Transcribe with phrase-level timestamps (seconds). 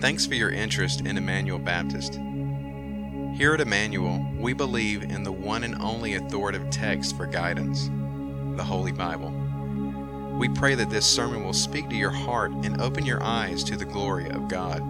[0.00, 2.20] Thanks for your interest in Emmanuel Baptist.
[3.34, 7.90] Here at Emmanuel, we believe in the one and only authoritative text for guidance,
[8.56, 9.30] the Holy Bible.
[10.38, 13.76] We pray that this sermon will speak to your heart and open your eyes to
[13.76, 14.86] the glory of God.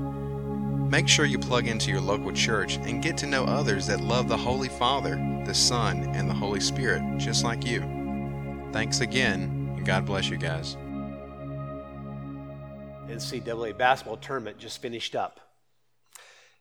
[0.91, 4.29] Make sure you plug into your local church and get to know others that love
[4.29, 5.17] the Holy Father,
[5.47, 7.81] the Son, and the Holy Spirit just like you.
[8.75, 10.77] Thanks again, and God bless you guys.
[13.09, 15.41] NCAA basketball tournament just finished up.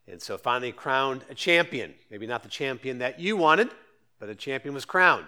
[0.06, 1.94] And so finally crowned a champion.
[2.10, 3.70] Maybe not the champion that you wanted,
[4.18, 5.26] but a champion was crowned.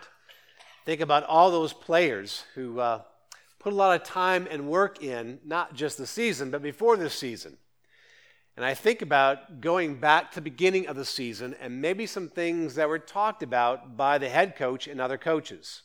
[0.86, 3.02] Think about all those players who uh,
[3.58, 7.10] put a lot of time and work in, not just the season, but before the
[7.10, 7.58] season.
[8.56, 12.28] And I think about going back to the beginning of the season and maybe some
[12.28, 15.82] things that were talked about by the head coach and other coaches.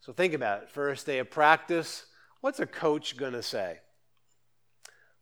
[0.00, 0.70] So think about it.
[0.70, 2.06] First day of practice,
[2.40, 3.80] what's a coach going to say?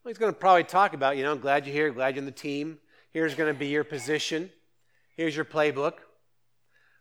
[0.02, 2.20] Well, he's going to probably talk about, you know, I'm glad you're here, glad you're
[2.20, 2.78] in the team.
[3.10, 4.48] Here's going to be your position.
[5.14, 5.94] Here's your playbook.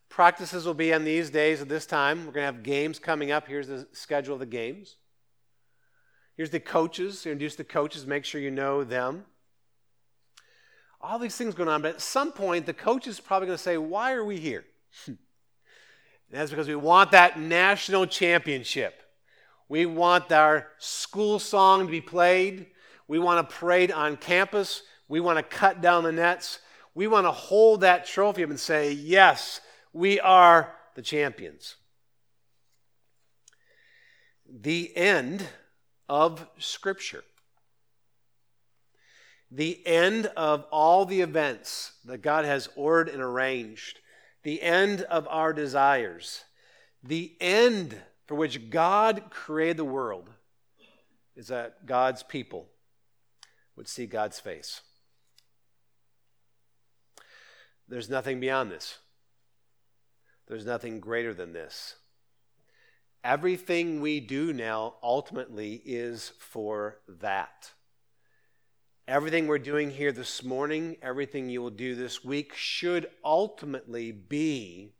[0.09, 2.25] Practices will be on these days at this time.
[2.25, 3.47] We're going to have games coming up.
[3.47, 4.97] Here's the schedule of the games.
[6.35, 7.25] Here's the coaches.
[7.25, 9.23] Introduce the coaches, make sure you know them.
[10.99, 13.63] All these things going on, but at some point, the coach is probably going to
[13.63, 14.65] say, Why are we here?
[16.29, 19.01] that's because we want that national championship.
[19.69, 22.65] We want our school song to be played.
[23.09, 24.83] We want to parade on campus.
[25.07, 26.59] We want to cut down the nets.
[26.93, 31.75] We want to hold that trophy up and say, yes, we are the champions.
[34.47, 35.43] The end
[36.07, 37.23] of Scripture.
[39.49, 44.01] The end of all the events that God has ordered and arranged.
[44.43, 46.43] The end of our desires.
[47.03, 50.29] The end for which God created the world
[51.35, 52.68] is that God's people
[53.79, 54.81] would see God's face.
[57.87, 58.99] There's nothing beyond this.
[60.49, 61.95] There's nothing greater than this.
[63.23, 67.71] Everything we do now ultimately is for that.
[69.07, 74.91] Everything we're doing here this morning, everything you will do this week, should ultimately be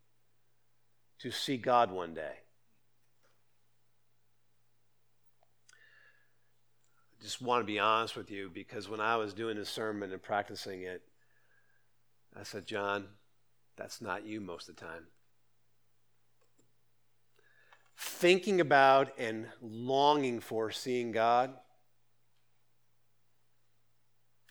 [1.18, 2.36] to see God one day.
[7.22, 10.22] Just want to be honest with you because when I was doing the sermon and
[10.22, 11.02] practicing it,
[12.38, 13.06] I said, John,
[13.76, 15.06] that's not you most of the time.
[17.96, 21.52] Thinking about and longing for seeing God,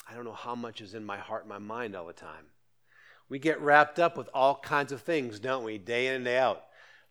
[0.10, 2.46] I don't know how much is in my heart and my mind all the time.
[3.30, 6.38] We get wrapped up with all kinds of things, don't we, day in and day
[6.38, 6.64] out?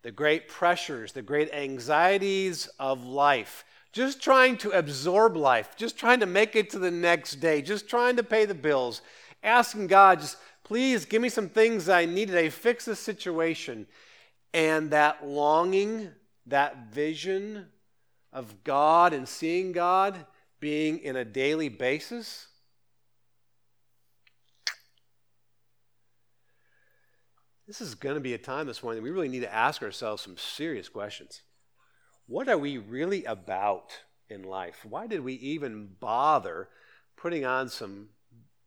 [0.02, 6.20] The great pressures, the great anxieties of life just trying to absorb life, just trying
[6.20, 9.02] to make it to the next day, just trying to pay the bills,
[9.42, 13.86] asking God, just please give me some things I need today, fix the situation.
[14.52, 16.10] And that longing,
[16.46, 17.66] that vision
[18.32, 20.26] of God and seeing God
[20.60, 22.48] being in a daily basis.
[27.66, 30.22] This is going to be a time this morning we really need to ask ourselves
[30.22, 31.42] some serious questions
[32.28, 34.84] what are we really about in life?
[34.84, 36.68] Why did we even bother
[37.16, 38.10] putting on some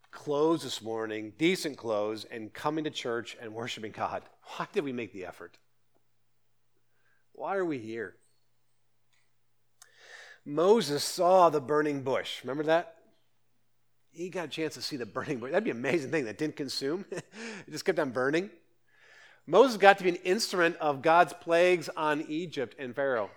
[0.09, 4.23] clothes this morning, decent clothes, and coming to church and worshiping God?
[4.57, 5.59] Why did we make the effort?
[7.33, 8.15] Why are we here?
[10.43, 12.43] Moses saw the burning bush.
[12.43, 12.95] Remember that?
[14.11, 15.51] He got a chance to see the burning bush.
[15.51, 17.05] That'd be an amazing thing that didn't consume.
[17.11, 17.23] it
[17.69, 18.49] just kept on burning.
[19.45, 23.29] Moses got to be an instrument of God's plagues on Egypt and Pharaoh.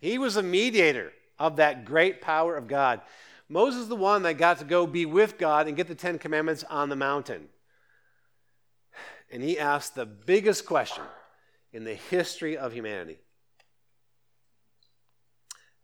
[0.00, 3.00] He was a mediator of that great power of God.
[3.48, 6.64] Moses the one that got to go be with God and get the Ten Commandments
[6.70, 7.48] on the mountain.
[9.30, 11.04] And he asked the biggest question
[11.72, 13.18] in the history of humanity.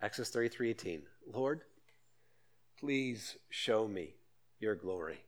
[0.01, 1.03] Exodus 33 18.
[1.33, 1.63] Lord,
[2.79, 4.15] please show me
[4.59, 5.21] your glory.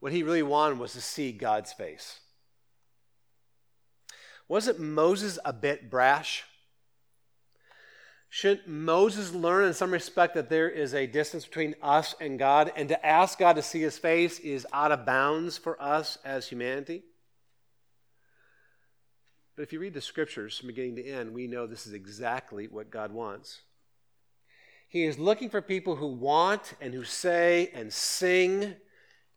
[0.00, 2.20] What he really wanted was to see God's face.
[4.48, 6.44] Wasn't Moses a bit brash?
[8.34, 12.72] Shouldn't Moses learn in some respect that there is a distance between us and God,
[12.74, 16.48] and to ask God to see his face is out of bounds for us as
[16.48, 17.02] humanity?
[19.54, 22.68] But if you read the scriptures from beginning to end, we know this is exactly
[22.68, 23.60] what God wants.
[24.88, 28.76] He is looking for people who want and who say and sing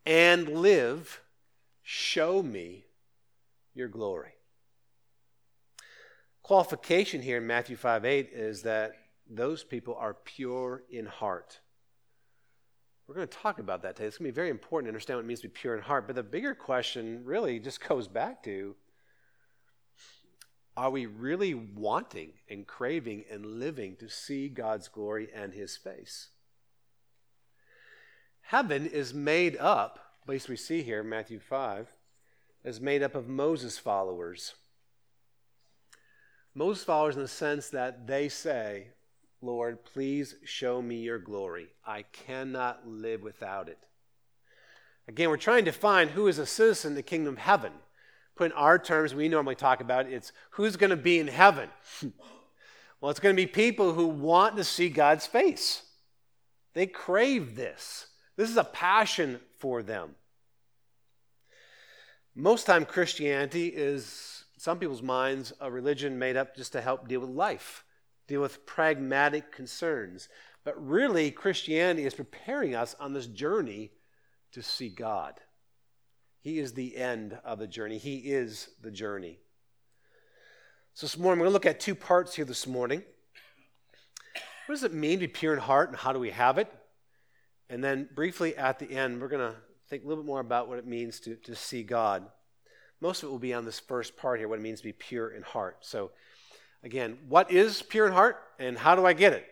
[0.05, 1.19] and live,
[1.83, 2.85] Show me
[3.73, 4.34] your glory
[6.45, 8.93] qualification here in Matthew 5 8 is that
[9.27, 11.59] those people are pure in heart.
[13.07, 14.05] We're going to talk about that today.
[14.05, 15.81] It's going to be very important to understand what it means to be pure in
[15.81, 16.05] heart.
[16.05, 18.75] But the bigger question really just goes back to
[20.77, 26.29] are we really wanting and craving and living to see God's glory and His face?
[28.41, 31.91] Heaven is made up, at least we see here in Matthew 5,
[32.63, 34.53] is made up of Moses followers.
[36.55, 38.87] Moses followers in the sense that they say,
[39.41, 41.67] Lord, please show me your glory.
[41.85, 43.77] I cannot live without it.
[45.07, 47.73] Again, we're trying to find who is a citizen of the kingdom of heaven.
[48.35, 51.69] Put in our terms, we normally talk about it's who's going to be in heaven.
[53.01, 55.83] well, it's going to be people who want to see God's face.
[56.73, 58.07] They crave this.
[58.35, 60.15] This is a passion for them.
[62.33, 64.34] Most time Christianity is
[64.65, 67.85] some people's minds a religion made up just to help deal with life
[68.27, 70.27] deal with pragmatic concerns.
[70.63, 73.91] But really, Christianity is preparing us on this journey
[74.53, 75.35] to see God.
[76.41, 79.37] He is the end of the journey, He is the journey.
[80.95, 83.03] So, this morning, we're going to look at two parts here this morning.
[84.65, 86.73] What does it mean to be pure in heart, and how do we have it?
[87.69, 89.57] And then, briefly at the end, we're going to
[89.89, 92.25] think a little bit more about what it means to, to see God.
[93.05, 94.93] Most of it will be on this first part here, what it means to be
[94.93, 95.77] pure in heart.
[95.81, 96.11] So,
[96.85, 99.43] Again, what is pure in heart and how do I get it?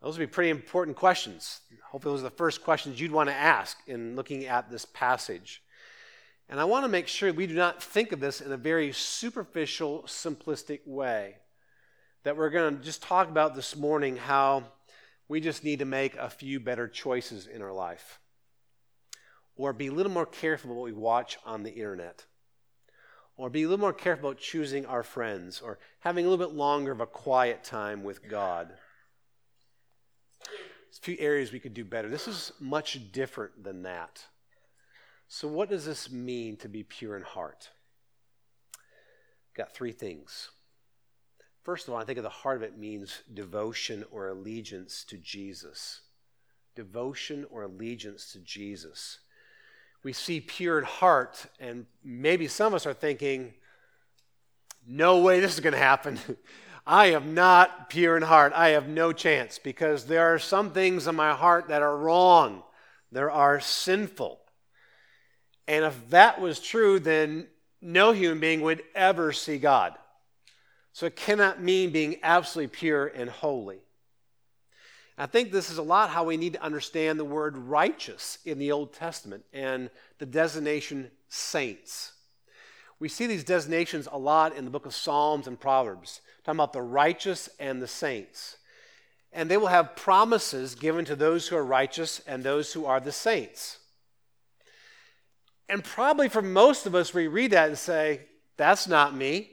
[0.00, 1.62] Those would be pretty important questions.
[1.90, 5.64] Hopefully, those are the first questions you'd want to ask in looking at this passage.
[6.48, 8.92] And I want to make sure we do not think of this in a very
[8.92, 11.38] superficial, simplistic way.
[12.22, 14.62] That we're going to just talk about this morning how
[15.26, 18.20] we just need to make a few better choices in our life.
[19.56, 22.26] Or be a little more careful what we watch on the internet
[23.40, 26.54] or be a little more careful about choosing our friends, or having a little bit
[26.54, 28.68] longer of a quiet time with God.
[30.44, 32.10] There's a few areas we could do better.
[32.10, 34.26] This is much different than that.
[35.26, 37.70] So, what does this mean to be pure in heart?
[39.56, 40.50] Got three things.
[41.62, 45.16] First of all, I think at the heart of it means devotion or allegiance to
[45.16, 46.02] Jesus.
[46.76, 49.20] Devotion or allegiance to Jesus
[50.02, 53.54] we see pure in heart, and maybe some of us are thinking,
[54.86, 56.18] no way this is going to happen.
[56.86, 58.52] I am not pure in heart.
[58.54, 62.62] I have no chance because there are some things in my heart that are wrong,
[63.12, 64.38] there are sinful.
[65.68, 67.46] And if that was true, then
[67.80, 69.94] no human being would ever see God.
[70.92, 73.78] So it cannot mean being absolutely pure and holy.
[75.20, 78.58] I think this is a lot how we need to understand the word righteous in
[78.58, 82.12] the Old Testament and the designation saints.
[82.98, 86.72] We see these designations a lot in the book of Psalms and Proverbs, talking about
[86.72, 88.56] the righteous and the saints.
[89.30, 92.98] And they will have promises given to those who are righteous and those who are
[92.98, 93.78] the saints.
[95.68, 98.22] And probably for most of us, we read that and say,
[98.56, 99.50] That's not me.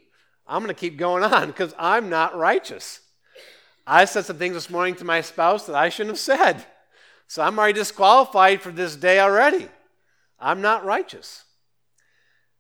[0.48, 3.02] I'm going to keep going on because I'm not righteous.
[3.90, 6.66] I said some things this morning to my spouse that I shouldn't have said.
[7.30, 9.70] So I'm already disqualified for this day already.
[10.38, 11.46] I'm not righteous.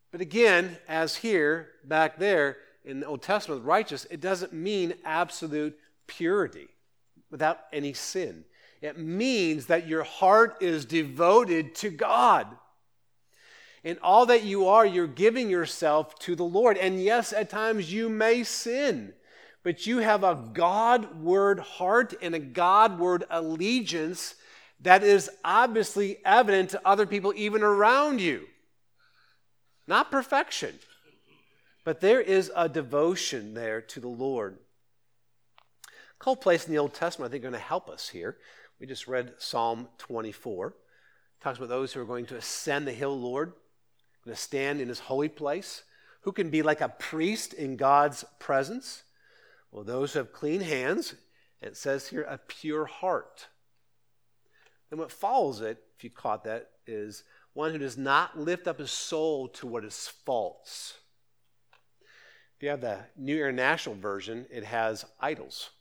[0.10, 5.78] But again, as here, back there in the Old Testament, righteous, it doesn't mean absolute
[6.08, 6.70] purity
[7.30, 8.46] without any sin.
[8.82, 12.48] It means that your heart is devoted to God.
[13.84, 16.78] In all that you are, you're giving yourself to the Lord.
[16.78, 19.14] And yes, at times you may sin
[19.68, 24.36] but you have a Godward heart and a Godward allegiance
[24.80, 28.46] that is obviously evident to other people even around you.
[29.86, 30.74] Not perfection,
[31.84, 34.58] but there is a devotion there to the Lord.
[35.90, 38.38] A couple places in the Old Testament I think are going to help us here.
[38.80, 40.68] We just read Psalm 24.
[40.68, 40.74] It
[41.44, 43.52] talks about those who are going to ascend the hill, Lord,
[44.24, 45.84] going to stand in his holy place,
[46.22, 49.04] who can be like a priest in God's presence.
[49.72, 51.16] Well, those who have clean hands,
[51.62, 53.48] it says here, a pure heart.
[54.90, 58.80] And what follows it, if you caught that, is one who does not lift up
[58.80, 60.94] his soul to what is false.
[62.56, 65.72] If you have the New International Version, it has idols.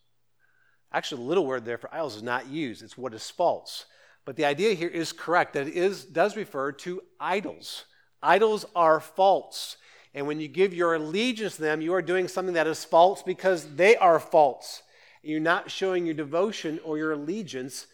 [0.93, 3.87] Actually, the little word there for idols is not used, it's what is false.
[4.25, 7.85] But the idea here is correct that it is, does refer to idols.
[8.23, 9.77] Idols are false.
[10.17, 13.23] And when you give your allegiance to them, you are doing something that is false
[13.23, 14.83] because they are false.
[15.23, 17.87] You're not showing your devotion or your allegiance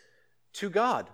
[0.54, 1.10] to God.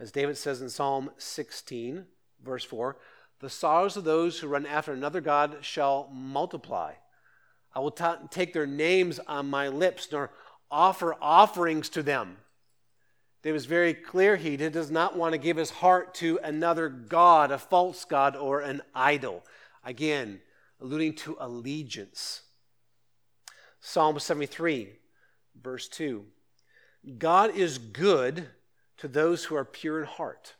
[0.00, 2.06] As David says in Psalm 16,
[2.42, 2.96] verse 4,
[3.38, 6.94] the sorrows of those who run after another God shall multiply.
[7.72, 7.92] I will
[8.30, 10.32] take their names on my lips, nor
[10.70, 12.38] offer offerings to them.
[13.44, 17.50] David was very clear he does not want to give his heart to another God,
[17.50, 19.44] a false God, or an idol.
[19.84, 20.40] Again,
[20.80, 22.40] alluding to allegiance.
[23.82, 24.94] Psalm 73,
[25.62, 26.24] verse 2
[27.18, 28.48] God is good
[28.96, 30.54] to those who are pure in heart.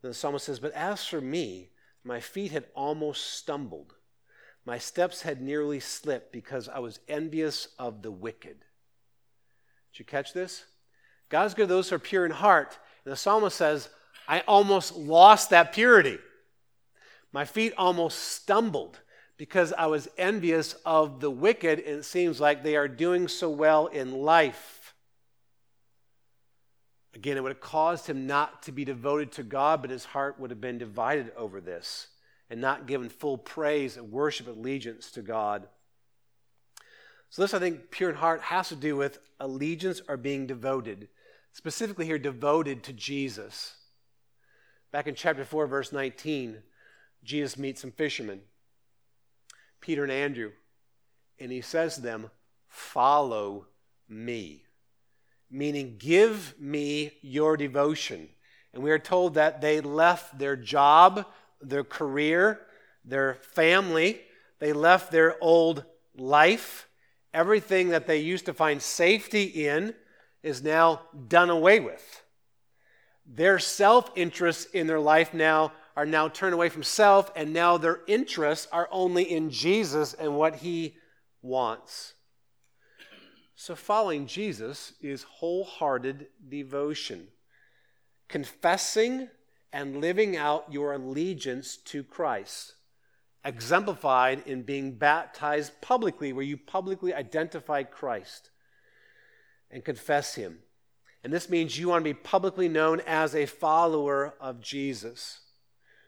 [0.00, 1.68] Then the psalmist says, But as for me,
[2.02, 3.96] my feet had almost stumbled.
[4.64, 8.64] My steps had nearly slipped because I was envious of the wicked.
[9.92, 10.64] Did you catch this?
[11.32, 12.76] God's good to those who are pure in heart.
[13.06, 13.88] And the psalmist says,
[14.28, 16.18] I almost lost that purity.
[17.32, 19.00] My feet almost stumbled
[19.38, 23.48] because I was envious of the wicked, and it seems like they are doing so
[23.48, 24.94] well in life.
[27.14, 30.38] Again, it would have caused him not to be devoted to God, but his heart
[30.38, 32.08] would have been divided over this
[32.50, 35.66] and not given full praise and worship allegiance to God.
[37.30, 41.08] So, this, I think, pure in heart has to do with allegiance or being devoted.
[41.52, 43.76] Specifically, here, devoted to Jesus.
[44.90, 46.58] Back in chapter 4, verse 19,
[47.22, 48.40] Jesus meets some fishermen,
[49.80, 50.52] Peter and Andrew,
[51.38, 52.30] and he says to them,
[52.68, 53.66] Follow
[54.08, 54.64] me.
[55.50, 58.28] Meaning, give me your devotion.
[58.72, 61.26] And we are told that they left their job,
[61.60, 62.60] their career,
[63.04, 64.20] their family,
[64.58, 65.84] they left their old
[66.16, 66.88] life.
[67.34, 69.94] Everything that they used to find safety in
[70.42, 72.22] is now done away with.
[73.26, 77.76] Their self interests in their life now are now turned away from self, and now
[77.76, 80.96] their interests are only in Jesus and what he
[81.42, 82.14] wants.
[83.54, 87.28] So, following Jesus is wholehearted devotion,
[88.28, 89.28] confessing
[89.72, 92.74] and living out your allegiance to Christ,
[93.44, 98.50] exemplified in being baptized publicly, where you publicly identify Christ
[99.72, 100.58] and confess Him.
[101.24, 105.40] And this means you want to be publicly known as a follower of Jesus.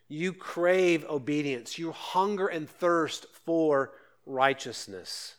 [0.09, 1.79] You crave obedience.
[1.79, 3.93] You hunger and thirst for
[4.27, 5.37] righteousness.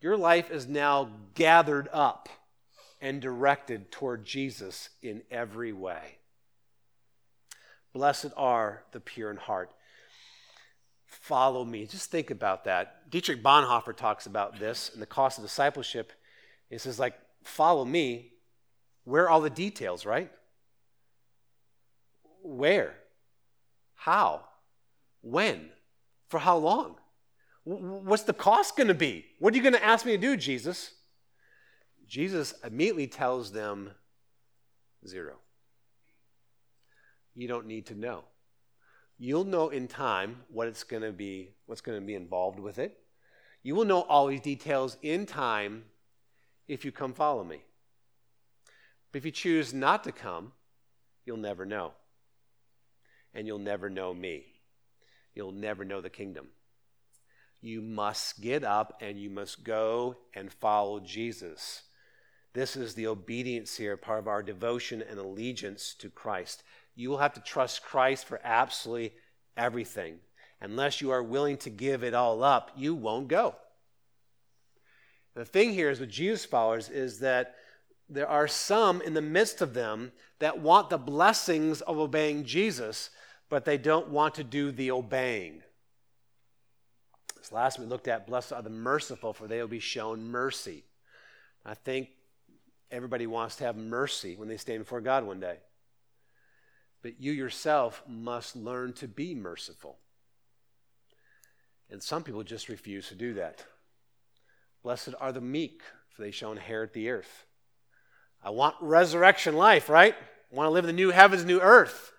[0.00, 2.28] Your life is now gathered up
[3.00, 6.18] and directed toward Jesus in every way.
[7.92, 9.70] Blessed are the pure in heart.
[11.06, 11.86] Follow me.
[11.86, 13.10] Just think about that.
[13.10, 16.12] Dietrich Bonhoeffer talks about this in the cost of discipleship.
[16.70, 18.32] He says, like, follow me.
[19.04, 20.30] Where are all the details, right?
[22.42, 22.94] Where?
[23.94, 24.42] How?
[25.20, 25.70] When?
[26.28, 26.96] For how long?
[27.64, 29.26] What's the cost going to be?
[29.38, 30.92] What are you going to ask me to do, Jesus?
[32.06, 33.90] Jesus immediately tells them
[35.06, 35.34] zero.
[37.34, 38.24] You don't need to know.
[39.18, 42.78] You'll know in time what it's going to be, what's going to be involved with
[42.78, 42.98] it.
[43.62, 45.84] You will know all these details in time
[46.68, 47.62] if you come follow me.
[49.12, 50.52] But if you choose not to come,
[51.24, 51.92] you'll never know.
[53.34, 54.46] And you'll never know me.
[55.34, 56.48] You'll never know the kingdom.
[57.60, 61.82] You must get up and you must go and follow Jesus.
[62.52, 66.62] This is the obedience here, part of our devotion and allegiance to Christ.
[66.94, 69.14] You will have to trust Christ for absolutely
[69.56, 70.20] everything.
[70.60, 73.56] Unless you are willing to give it all up, you won't go.
[75.36, 77.56] The thing here is with Jesus followers is that
[78.08, 83.10] there are some in the midst of them that want the blessings of obeying Jesus,
[83.50, 85.62] but they don't want to do the obeying.
[87.36, 90.84] This last we looked at, blessed are the merciful, for they will be shown mercy.
[91.66, 92.08] I think
[92.90, 95.58] everybody wants to have mercy when they stand before God one day.
[97.02, 99.98] But you yourself must learn to be merciful.
[101.90, 103.62] And some people just refuse to do that.
[104.86, 107.44] Blessed are the meek, for they shall inherit the earth.
[108.40, 110.14] I want resurrection life, right?
[110.14, 112.12] I want to live in the new heavens, new earth.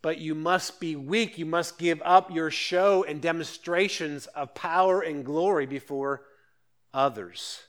[0.00, 1.38] But you must be weak.
[1.38, 6.22] You must give up your show and demonstrations of power and glory before
[6.94, 7.62] others.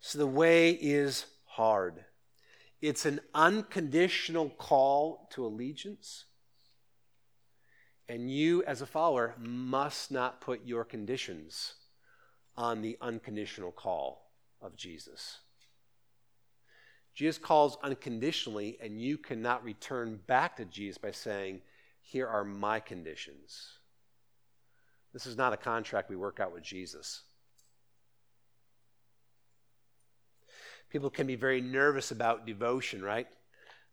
[0.00, 2.02] So the way is hard.
[2.80, 6.24] It's an unconditional call to allegiance.
[8.08, 11.74] And you, as a follower, must not put your conditions
[12.56, 15.38] on the unconditional call of Jesus.
[17.14, 21.62] Jesus calls unconditionally, and you cannot return back to Jesus by saying,
[22.02, 23.68] Here are my conditions.
[25.12, 27.22] This is not a contract we work out with Jesus.
[30.90, 33.26] people can be very nervous about devotion, right?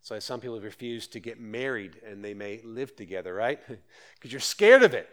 [0.02, 3.60] So some people refuse to get married and they may live together, right?
[4.16, 5.10] Because you're scared of it.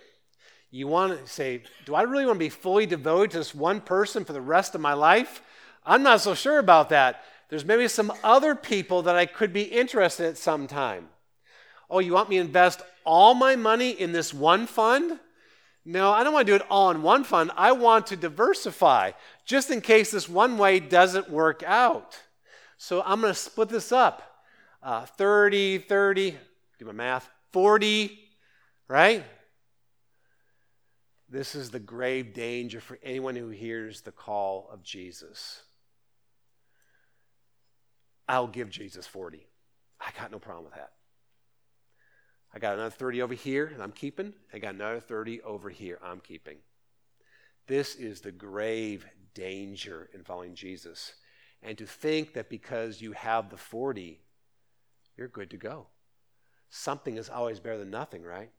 [0.70, 3.80] You want to say, Do I really want to be fully devoted to this one
[3.80, 5.42] person for the rest of my life?
[5.84, 7.24] I'm not so sure about that.
[7.48, 11.08] There's maybe some other people that I could be interested at some time.
[11.88, 15.18] Oh, you want me to invest all my money in this one fund?
[15.84, 17.50] No, I don't want to do it all in one fund.
[17.56, 19.12] I want to diversify
[19.44, 22.18] just in case this one way doesn't work out.
[22.76, 24.22] So I'm going to split this up
[24.82, 26.36] uh, 30, 30,
[26.78, 28.18] do my math, 40,
[28.88, 29.24] right?
[31.30, 35.62] This is the grave danger for anyone who hears the call of Jesus.
[38.28, 39.46] I'll give Jesus 40.
[40.00, 40.90] I got no problem with that.
[42.52, 44.32] I got another 30 over here and I'm keeping.
[44.52, 46.58] I got another 30 over here I'm keeping.
[47.68, 51.14] This is the grave danger in following Jesus.
[51.62, 54.20] And to think that because you have the 40,
[55.16, 55.87] you're good to go.
[56.70, 58.50] Something is always better than nothing, right?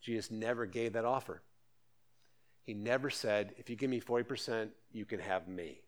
[0.00, 1.42] Jesus never gave that offer.
[2.64, 5.80] He never said, if you give me 40%, you can have me.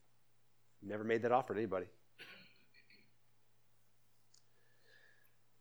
[0.83, 1.87] Never made that offer to anybody.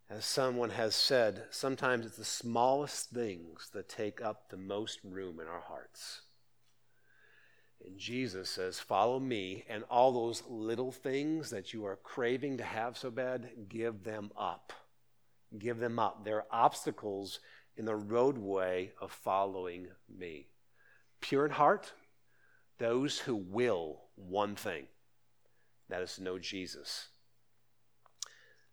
[0.10, 5.39] As someone has said, sometimes it's the smallest things that take up the most room
[5.39, 6.22] in our hearts.
[7.86, 12.63] And Jesus says, Follow me, and all those little things that you are craving to
[12.63, 14.74] have so bad, give them up.
[15.58, 16.25] Give them up.
[16.25, 17.39] They're obstacles
[17.79, 20.48] in the roadway of following me.
[21.21, 21.93] Pure in heart,
[22.77, 24.86] those who will one thing
[25.88, 27.07] that is to know Jesus.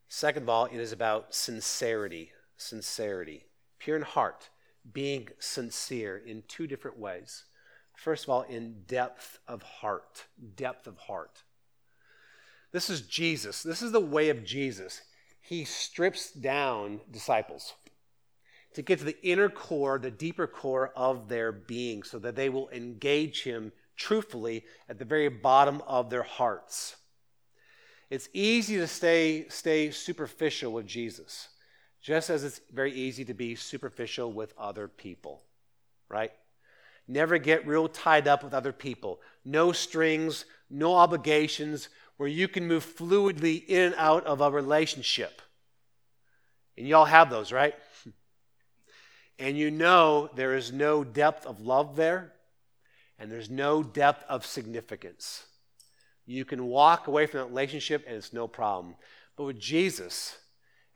[0.09, 2.33] Second of all, it is about sincerity.
[2.57, 3.45] Sincerity.
[3.79, 4.51] Pure in heart,
[4.93, 7.45] being sincere in two different ways.
[7.95, 10.27] First of all, in depth of heart.
[10.57, 11.45] Depth of heart.
[12.73, 13.63] This is Jesus.
[13.63, 15.03] This is the way of Jesus.
[15.41, 17.75] He strips down disciples
[18.77, 22.51] to get to the inner core, the deeper core of their being, so that they
[22.51, 26.97] will engage Him truthfully at the very bottom of their hearts.
[28.11, 31.49] It's easy to stay, stay superficial with Jesus,
[32.03, 35.43] just as it's very easy to be superficial with other people,
[36.11, 36.33] right?
[37.09, 39.21] Never get real tied up with other people.
[39.43, 45.41] No strings, no obligations, where you can move fluidly in and out of a relationship.
[46.77, 47.75] And y'all have those, right?
[49.39, 52.33] And you know there is no depth of love there,
[53.19, 55.47] and there's no depth of significance.
[56.27, 58.97] You can walk away from that relationship and it's no problem.
[59.37, 60.39] But with Jesus,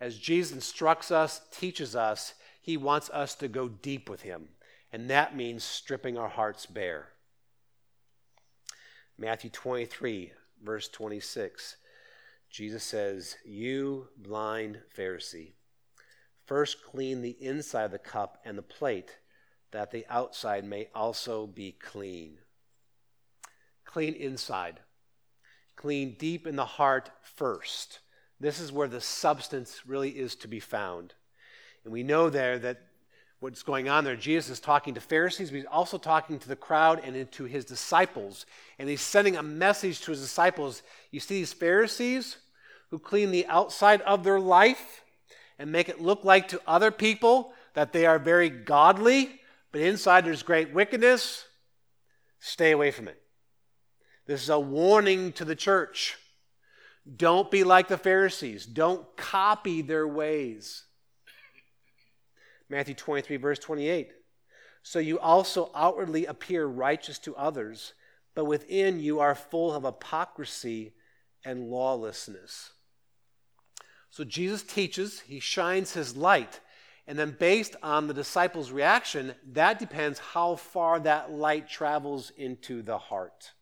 [0.00, 4.48] as Jesus instructs us, teaches us, he wants us to go deep with him.
[4.92, 7.08] And that means stripping our hearts bare.
[9.16, 10.32] Matthew 23,
[10.64, 11.76] verse 26,
[12.50, 15.52] Jesus says, You blind Pharisee,
[16.50, 19.18] first clean the inside of the cup and the plate,
[19.70, 22.38] that the outside may also be clean.
[23.84, 24.80] Clean inside
[25.80, 28.00] clean deep in the heart first.
[28.38, 31.14] This is where the substance really is to be found.
[31.84, 32.82] And we know there that
[33.38, 36.54] what's going on there, Jesus is talking to Pharisees, but he's also talking to the
[36.54, 38.44] crowd and to his disciples.
[38.78, 40.82] And he's sending a message to his disciples.
[41.12, 42.36] You see these Pharisees
[42.90, 45.02] who clean the outside of their life
[45.60, 49.42] and make it look like to other people that they are very godly,
[49.72, 51.44] but inside there's great wickedness.
[52.38, 53.20] Stay away from it.
[54.26, 56.16] This is a warning to the church.
[57.14, 60.84] Don't be like the Pharisees, don't copy their ways.
[62.70, 64.12] Matthew 23, verse 28.
[64.82, 67.92] So you also outwardly appear righteous to others,
[68.34, 70.94] but within you are full of hypocrisy
[71.44, 72.70] and lawlessness.
[74.10, 76.60] So Jesus teaches, he shines his light,
[77.06, 82.82] and then based on the disciples' reaction, that depends how far that light travels into
[82.82, 83.52] the heart.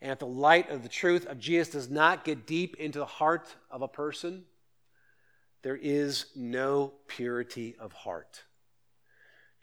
[0.00, 3.06] And if the light of the truth of Jesus does not get deep into the
[3.06, 4.44] heart of a person,
[5.62, 8.44] there is no purity of heart.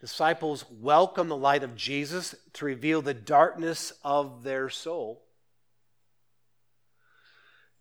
[0.01, 5.24] Disciples welcome the light of Jesus to reveal the darkness of their soul.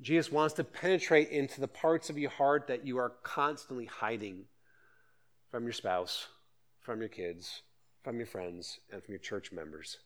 [0.00, 4.44] Jesus wants to penetrate into the parts of your heart that you are constantly hiding
[5.50, 6.26] from your spouse,
[6.80, 7.62] from your kids,
[8.02, 9.98] from your friends, and from your church members.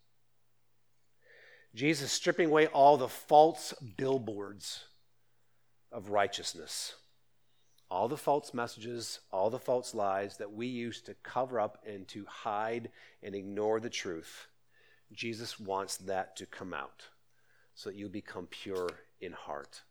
[1.74, 4.84] Jesus stripping away all the false billboards
[5.90, 6.94] of righteousness,
[7.90, 12.06] all the false messages, all the false lies that we use to cover up and
[12.08, 12.90] to hide
[13.22, 14.48] and ignore the truth.
[15.12, 17.04] Jesus wants that to come out
[17.74, 18.88] so that you become pure
[19.20, 19.82] in heart.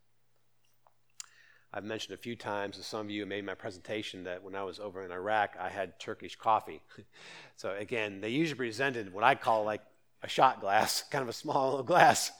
[1.74, 4.64] I've mentioned a few times, and some of you made my presentation that when I
[4.64, 6.82] was over in Iraq, I had Turkish coffee.
[7.58, 9.82] so again, they usually presented what I call like
[10.24, 12.32] a shot glass, kind of a small little glass.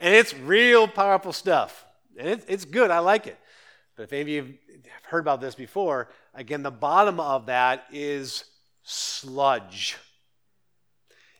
[0.00, 1.86] And it's real powerful stuff.
[2.18, 2.90] And it, it's good.
[2.90, 3.38] I like it.
[3.96, 4.54] But if any of you
[4.92, 8.44] have heard about this before, again, the bottom of that is
[8.82, 9.96] sludge.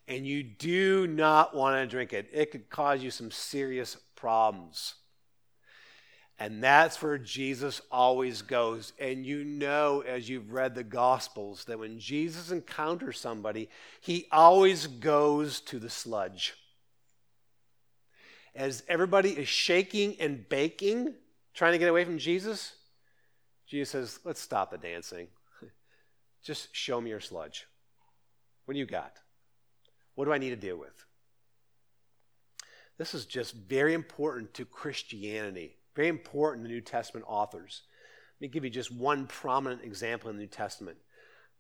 [0.07, 4.95] And you do not want to drink it, it could cause you some serious problems.
[6.39, 8.93] And that's where Jesus always goes.
[9.01, 13.69] And you know, as you've read the Gospels, that when Jesus encounters somebody,
[14.01, 16.55] he always goes to the sludge.
[18.55, 21.15] As everybody is shaking and baking,
[21.53, 22.75] trying to get away from Jesus,
[23.67, 25.27] Jesus says, Let's stop the dancing.
[26.45, 27.67] Just show me your sludge.
[28.67, 29.17] What do you got?
[30.15, 31.05] What do I need to deal with?
[32.99, 37.83] This is just very important to Christianity, very important to New Testament authors.
[38.37, 40.99] Let me give you just one prominent example in the New Testament.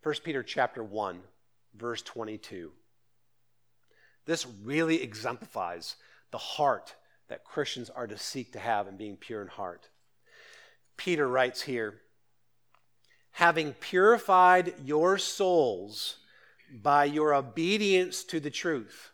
[0.02, 1.20] 1 Peter chapter 1,
[1.74, 2.72] verse 22.
[4.26, 5.96] This really exemplifies
[6.30, 6.94] the heart
[7.28, 9.88] that Christians are to seek to have in being pure in heart.
[10.96, 12.00] Peter writes here,
[13.32, 16.16] having purified your souls
[16.70, 19.11] by your obedience to the truth.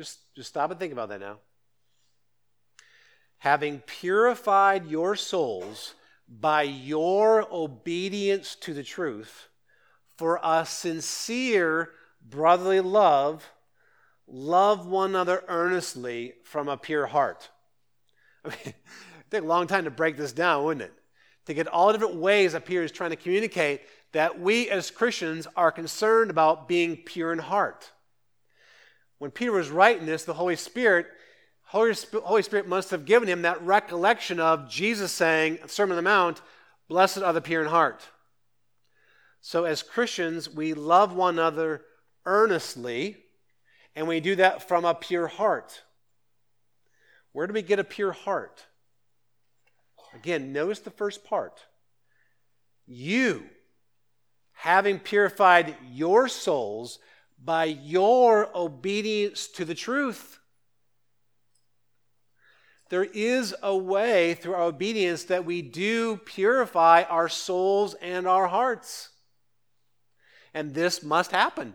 [0.00, 1.36] Just, just stop and think about that now.
[3.36, 5.92] Having purified your souls
[6.26, 9.48] by your obedience to the truth
[10.16, 11.90] for a sincere
[12.26, 13.52] brotherly love,
[14.26, 17.50] love one another earnestly from a pure heart.
[18.42, 20.94] I mean, it'd take a long time to break this down, wouldn't it?
[21.44, 23.82] To get all the different ways that Peter is trying to communicate
[24.12, 27.92] that we as Christians are concerned about being pure in heart.
[29.20, 31.06] When Peter was writing this, the Holy Spirit,
[31.64, 31.92] Holy,
[32.24, 36.40] Holy Spirit must have given him that recollection of Jesus saying, Sermon on the Mount,
[36.88, 38.08] blessed are the pure in heart.
[39.42, 41.82] So as Christians, we love one another
[42.24, 43.18] earnestly,
[43.94, 45.82] and we do that from a pure heart.
[47.32, 48.64] Where do we get a pure heart?
[50.14, 51.60] Again, notice the first part.
[52.86, 53.44] You
[54.52, 57.00] having purified your souls
[57.42, 60.38] by your obedience to the truth.
[62.90, 68.48] There is a way through our obedience that we do purify our souls and our
[68.48, 69.10] hearts.
[70.52, 71.74] And this must happen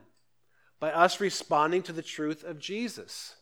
[0.79, 3.35] by us responding to the truth of Jesus.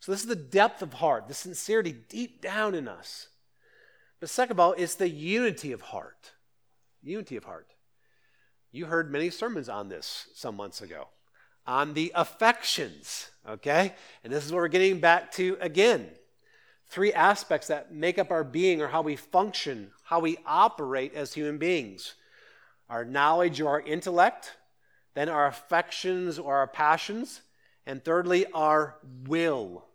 [0.00, 3.28] So, this is the depth of heart, the sincerity deep down in us.
[4.18, 6.32] But, second of all, it's the unity of heart.
[7.02, 7.68] Unity of heart.
[8.72, 11.08] You heard many sermons on this some months ago,
[11.66, 13.94] on the affections, okay?
[14.24, 16.08] And this is what we're getting back to again.
[16.88, 21.34] Three aspects that make up our being or how we function, how we operate as
[21.34, 22.14] human beings
[22.88, 24.54] our knowledge or our intellect,
[25.14, 27.40] then our affections or our passions,
[27.86, 28.96] and thirdly, our
[29.26, 29.86] will.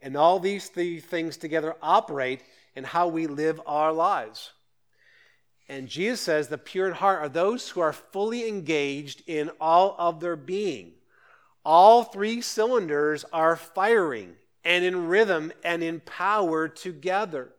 [0.00, 2.42] And all these three things together operate
[2.74, 4.52] in how we live our lives.
[5.70, 9.94] And Jesus says the pure in heart are those who are fully engaged in all
[10.00, 10.94] of their being.
[11.64, 17.52] All three cylinders are firing and in rhythm and in power together.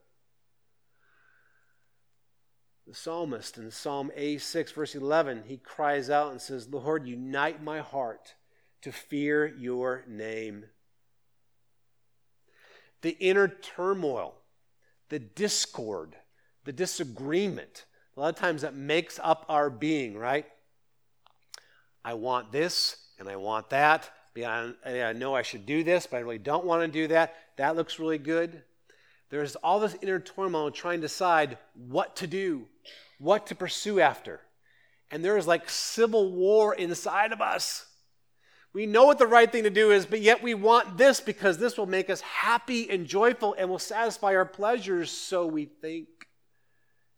[2.85, 7.79] The psalmist in Psalm A6, verse 11, he cries out and says, Lord, unite my
[7.79, 8.35] heart
[8.81, 10.65] to fear your name.
[13.03, 14.35] The inner turmoil,
[15.07, 16.17] the discord,
[16.65, 17.85] the disagreement,
[18.21, 20.45] a lot of times that makes up our being, right?
[22.05, 24.11] I want this and I want that.
[24.37, 27.33] I know I should do this, but I really don't want to do that.
[27.57, 28.61] That looks really good.
[29.31, 32.67] There's all this inner turmoil trying to decide what to do,
[33.17, 34.39] what to pursue after.
[35.09, 37.87] And there is like civil war inside of us.
[38.71, 41.57] We know what the right thing to do is, but yet we want this because
[41.57, 46.09] this will make us happy and joyful and will satisfy our pleasures, so we think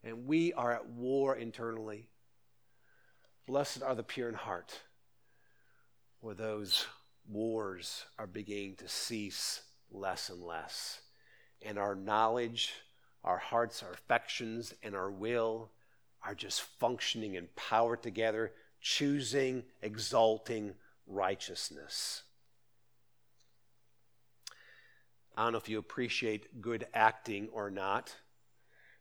[0.04, 2.08] and we are at war internally.
[3.46, 4.80] Blessed are the pure in heart,
[6.20, 6.86] where those
[7.28, 9.62] wars are beginning to cease
[9.92, 11.02] less and less.
[11.62, 12.74] And our knowledge,
[13.24, 15.72] our hearts, our affections, and our will
[16.26, 20.74] are just functioning in power together, choosing, exalting
[21.08, 22.24] righteousness.
[25.36, 28.16] I don't know if you appreciate good acting or not.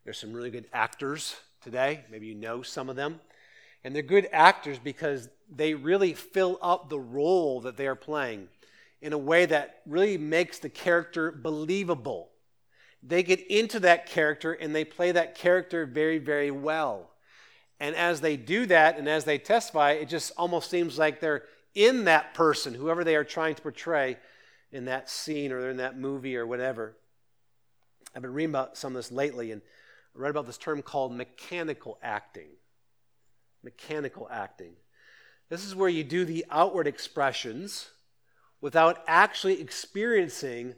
[0.04, 2.04] There's some really good actors today.
[2.10, 3.20] Maybe you know some of them.
[3.84, 8.48] And they're good actors because they really fill up the role that they are playing
[9.00, 12.30] in a way that really makes the character believable.
[13.02, 17.10] They get into that character and they play that character very, very well.
[17.80, 21.42] And as they do that and as they testify, it just almost seems like they're
[21.74, 24.18] in that person, whoever they are trying to portray.
[24.72, 26.96] in that scene or in that movie or whatever.
[28.16, 29.62] I've been reading about some of this lately and
[30.14, 32.48] I read about this term called mechanical acting.
[33.62, 34.74] Mechanical acting.
[35.48, 37.90] This is where you do the outward expressions
[38.60, 40.74] without actually experiencing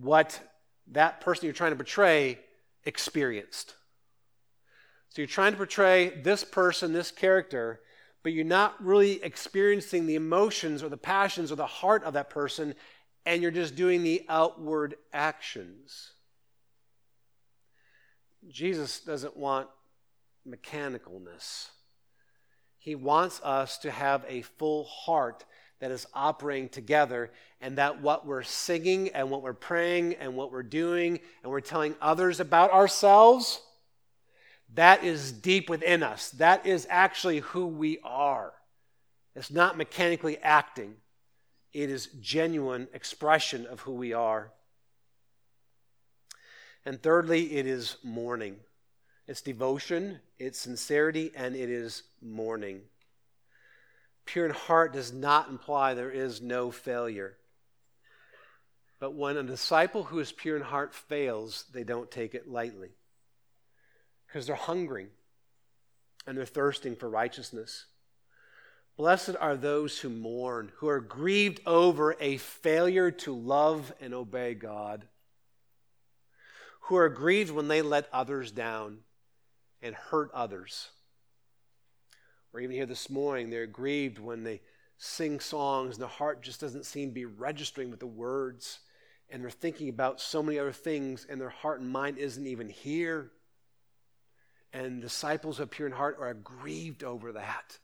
[0.00, 0.40] what
[0.88, 2.38] that person you're trying to portray
[2.84, 3.74] experienced.
[5.10, 7.80] So you're trying to portray this person, this character,
[8.22, 12.30] but you're not really experiencing the emotions or the passions or the heart of that
[12.30, 12.74] person,
[13.24, 16.12] and you're just doing the outward actions.
[18.50, 19.68] Jesus doesn't want
[20.46, 21.68] mechanicalness.
[22.78, 25.44] He wants us to have a full heart
[25.80, 27.30] that is operating together,
[27.60, 31.60] and that what we're singing and what we're praying and what we're doing and we're
[31.60, 33.60] telling others about ourselves,
[34.74, 36.30] that is deep within us.
[36.30, 38.52] That is actually who we are.
[39.36, 40.96] It's not mechanically acting,
[41.72, 44.50] it is genuine expression of who we are.
[46.88, 48.56] And thirdly, it is mourning.
[49.26, 52.80] It's devotion, it's sincerity, and it is mourning.
[54.24, 57.36] Pure in heart does not imply there is no failure.
[59.00, 62.88] But when a disciple who is pure in heart fails, they don't take it lightly
[64.26, 65.08] because they're hungering
[66.26, 67.84] and they're thirsting for righteousness.
[68.96, 74.54] Blessed are those who mourn, who are grieved over a failure to love and obey
[74.54, 75.06] God,
[76.88, 78.98] who are grieved when they let others down
[79.82, 80.88] and hurt others.
[82.52, 84.62] Or even here this morning, they're grieved when they
[84.96, 88.80] sing songs and their heart just doesn't seem to be registering with the words.
[89.28, 92.70] And they're thinking about so many other things, and their heart and mind isn't even
[92.70, 93.32] here.
[94.72, 97.78] And disciples of pure in heart are grieved over that.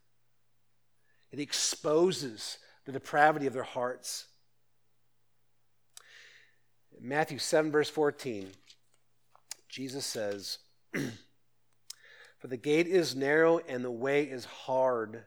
[1.31, 4.29] It exposes the depravity of their hearts.
[6.99, 8.49] Matthew 7, verse 14,
[9.75, 10.59] Jesus says,
[12.39, 15.25] For the gate is narrow and the way is hard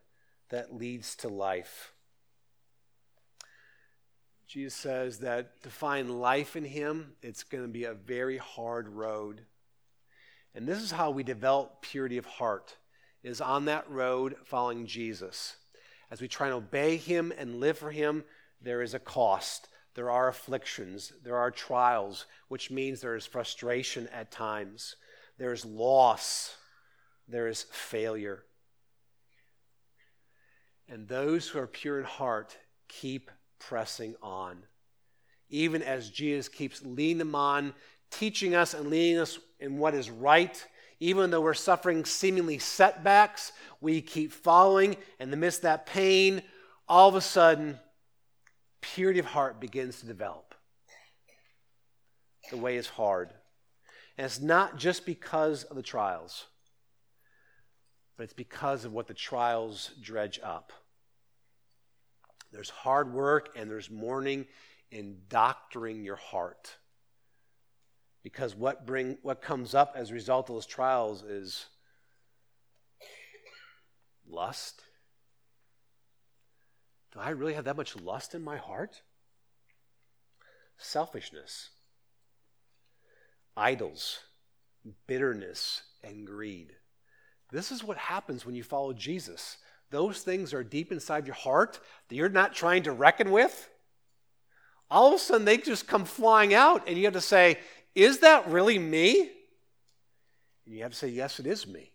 [0.51, 1.91] that leads to life.
[4.47, 8.88] Jesus says that to find life in Him, it's going to be a very hard
[8.88, 9.41] road.
[10.55, 12.77] And this is how we develop purity of heart,
[13.23, 15.57] is on that road following Jesus.
[16.10, 18.23] As we try and obey Him and live for Him,
[18.62, 19.67] there is a cost.
[19.97, 21.12] There are afflictions.
[21.25, 24.95] There are trials, which means there is frustration at times.
[25.38, 26.55] There is loss
[27.27, 28.43] there is failure.
[30.88, 32.57] And those who are pure in heart
[32.88, 33.29] keep
[33.60, 34.63] pressing on.
[35.49, 37.73] Even as Jesus keeps leading them on,
[38.10, 40.65] teaching us and leading us in what is right,
[40.99, 44.95] even though we're suffering seemingly setbacks, we keep following.
[45.19, 46.41] In the midst of that pain,
[46.88, 47.77] all of a sudden,
[48.95, 50.56] purity of heart begins to develop.
[52.52, 53.34] The way is hard.
[54.17, 56.47] And it's not just because of the trials
[58.17, 60.73] but it's because of what the trials dredge up.
[62.52, 64.47] There's hard work and there's mourning
[64.91, 66.78] in doctoring your heart.
[68.23, 71.67] Because what bring what comes up as a result of those trials is
[74.28, 74.82] lust.
[77.17, 79.01] Do I really have that much lust in my heart?
[80.77, 81.71] Selfishness,
[83.56, 84.19] idols,
[85.08, 86.73] bitterness, and greed.
[87.51, 89.58] This is what happens when you follow Jesus.
[89.89, 93.67] Those things are deep inside your heart that you're not trying to reckon with.
[94.91, 97.58] All of a sudden, they just come flying out, and you have to say,
[97.95, 99.32] Is that really me?
[100.67, 101.93] And you have to say, Yes, it is me.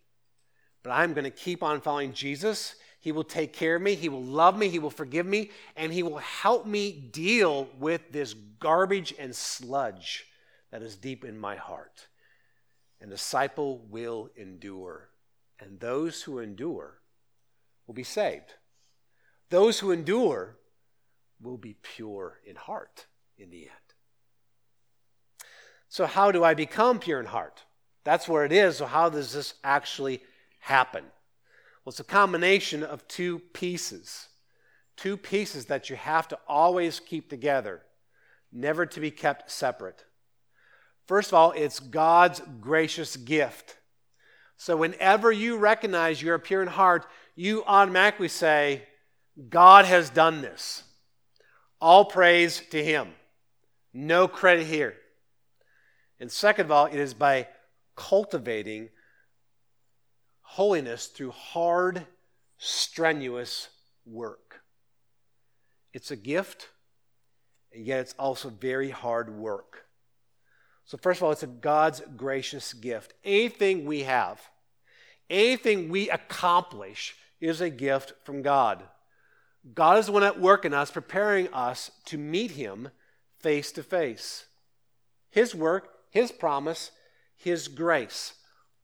[0.83, 2.75] But I'm going to keep on following Jesus.
[3.03, 3.95] He will take care of me.
[3.95, 4.71] He will love me.
[4.71, 5.51] He will forgive me.
[5.77, 10.25] And He will help me deal with this garbage and sludge
[10.71, 12.07] that is deep in my heart.
[13.01, 15.11] And disciple will endure
[15.63, 17.01] and those who endure
[17.87, 18.55] will be saved.
[19.51, 20.57] Those who endure
[21.41, 23.07] will be pure in heart
[23.39, 23.71] in the end.
[25.89, 27.63] So, how do I become pure in heart?
[28.05, 28.79] That's where it is.
[28.79, 30.23] So, how does this actually
[30.59, 31.05] happen?
[31.85, 34.29] Well, it's a combination of two pieces.
[34.97, 37.83] Two pieces that you have to always keep together,
[38.53, 40.05] never to be kept separate.
[41.07, 43.77] First of all, it's God's gracious gift.
[44.57, 48.85] So whenever you recognize you're pure in heart, you automatically say,
[49.49, 50.85] God has done this.
[51.81, 53.09] All praise to Him.
[53.93, 54.95] No credit here.
[56.21, 57.49] And second of all, it is by
[57.97, 58.91] cultivating
[60.53, 62.07] holiness through hard,
[62.59, 63.71] strenuous
[64.05, 64.61] work.
[65.95, 66.69] It's a gift,
[67.73, 69.87] and yet it's also very hard work.
[70.85, 73.15] So, first of all, it's a God's gracious gift.
[73.25, 74.43] Anything we have,
[75.31, 78.83] anything we accomplish is a gift from God.
[79.73, 82.91] God is the one at work in us, preparing us to meet Him
[83.39, 84.45] face to face.
[85.31, 86.91] His work, His promise,
[87.37, 88.35] His grace,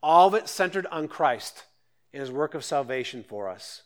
[0.02, 1.64] all of it centered on Christ
[2.12, 3.82] and His work of salvation for us.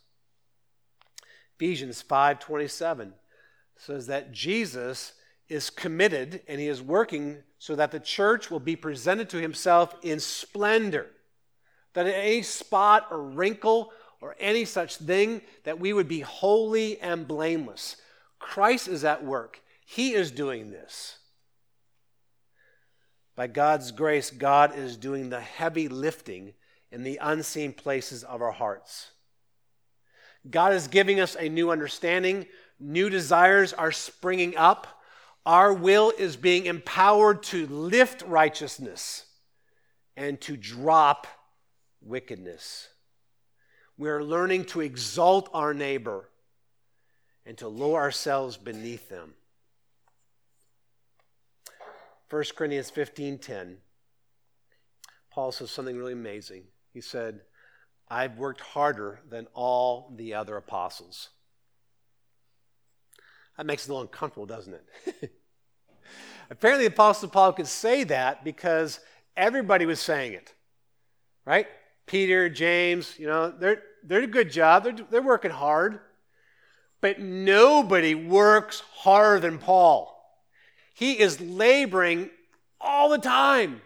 [1.56, 3.12] Ephesians 5:27
[3.76, 5.12] says that Jesus
[5.48, 9.94] is committed and he is working so that the church will be presented to himself
[10.02, 11.10] in splendor.
[11.94, 17.28] That any spot or wrinkle or any such thing, that we would be holy and
[17.28, 17.96] blameless.
[18.38, 19.60] Christ is at work.
[19.84, 21.18] He is doing this.
[23.34, 26.52] By God's grace, God is doing the heavy lifting
[26.90, 29.12] in the unseen places of our hearts.
[30.50, 32.46] God is giving us a new understanding.
[32.78, 35.00] New desires are springing up.
[35.46, 39.24] Our will is being empowered to lift righteousness
[40.16, 41.26] and to drop
[42.02, 42.88] wickedness.
[43.96, 46.28] We are learning to exalt our neighbor
[47.46, 49.34] and to lower ourselves beneath them.
[52.32, 53.76] 1 Corinthians 15:10
[55.30, 56.64] Paul says something really amazing.
[56.94, 57.42] He said,
[58.08, 61.28] "I've worked harder than all the other apostles."
[63.58, 65.32] That makes it a little uncomfortable, doesn't it?
[66.50, 69.00] Apparently, the Apostle Paul could say that because
[69.36, 70.54] everybody was saying it,
[71.44, 71.66] right?
[72.06, 74.84] Peter, James, you know, they're, they're a good job.
[74.84, 76.00] They're, they're working hard.
[77.02, 80.11] But nobody works harder than Paul.
[81.02, 82.30] He is laboring
[82.80, 83.82] all the time.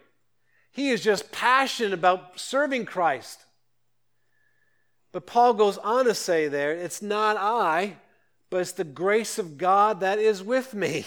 [0.71, 3.47] He is just passionate about serving Christ.
[5.13, 7.97] But Paul goes on to say there, it's not I,
[8.51, 11.07] but it's the grace of God that is with me.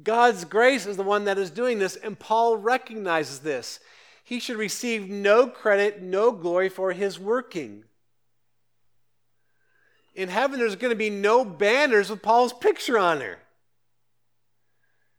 [0.00, 3.80] God's grace is the one that is doing this, and Paul recognizes this.
[4.22, 7.82] He should receive no credit, no glory for his working.
[10.14, 13.40] In heaven, there's going to be no banners with Paul's picture on there.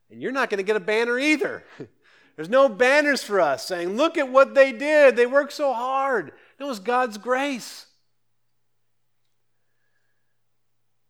[0.10, 1.64] And you're not going to get a banner either.
[2.36, 5.16] There's no banners for us saying, look at what they did.
[5.16, 6.32] They worked so hard.
[6.58, 7.86] It was God's grace.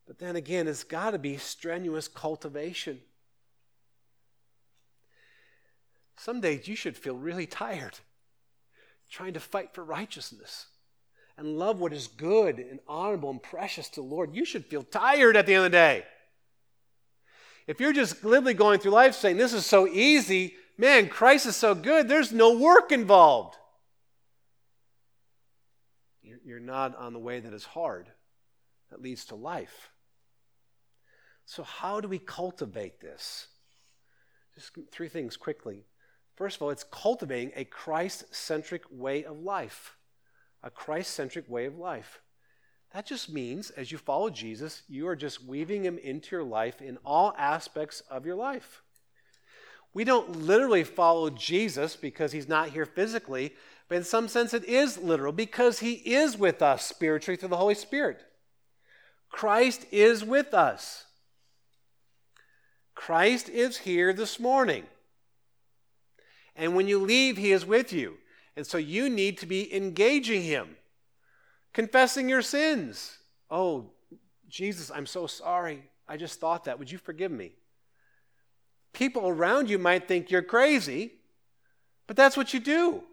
[0.08, 3.00] But then again, it's got to be strenuous cultivation.
[6.18, 8.00] Some days you should feel really tired
[9.10, 10.68] trying to fight for righteousness
[11.38, 14.36] and love what is good and honorable and precious to the Lord.
[14.36, 16.06] You should feel tired at the end of the day.
[17.70, 21.56] If you're just glibly going through life saying, This is so easy, man, Christ is
[21.56, 23.58] so good, there's no work involved.
[26.24, 28.08] You're not on the way that is hard,
[28.90, 29.92] that leads to life.
[31.46, 33.46] So, how do we cultivate this?
[34.56, 35.86] Just three things quickly.
[36.38, 39.96] First of all, it's cultivating a Christ centric way of life.
[40.64, 42.20] A Christ centric way of life.
[42.94, 46.82] That just means, as you follow Jesus, you are just weaving him into your life
[46.82, 48.82] in all aspects of your life.
[49.94, 53.54] We don't literally follow Jesus because he's not here physically,
[53.88, 57.58] but in some sense it is literal because he is with us spiritually through the
[57.58, 58.22] Holy Spirit.
[59.30, 61.06] Christ is with us.
[62.96, 64.84] Christ is here this morning.
[66.56, 68.18] And when you leave, He is with you.
[68.58, 70.76] And so you need to be engaging Him,
[71.74, 73.18] confessing your sins.
[73.50, 73.92] Oh,
[74.48, 75.84] Jesus, I'm so sorry.
[76.08, 76.80] I just thought that.
[76.80, 77.54] Would you forgive me?
[78.94, 81.14] People around you might think you're crazy,
[82.08, 83.04] but that's what you do.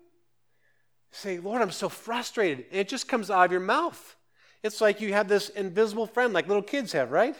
[1.10, 2.66] say, Lord, I'm so frustrated.
[2.70, 4.16] And it just comes out of your mouth.
[4.62, 7.36] It's like you have this invisible friend, like little kids have, right?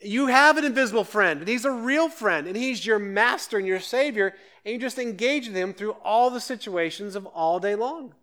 [0.00, 3.66] You have an invisible friend, and he's a real friend, and he's your master and
[3.66, 7.74] your savior, and you just engage with him through all the situations of all day
[7.74, 8.14] long.